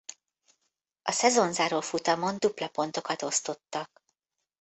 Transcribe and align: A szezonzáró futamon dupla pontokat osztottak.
A 1.01 1.11
szezonzáró 1.11 1.81
futamon 1.81 2.37
dupla 2.39 2.67
pontokat 2.67 3.21
osztottak. 3.21 4.03